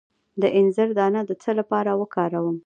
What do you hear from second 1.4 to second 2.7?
څه لپاره وکاروم؟